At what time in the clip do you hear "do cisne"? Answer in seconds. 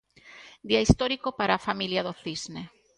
2.07-2.63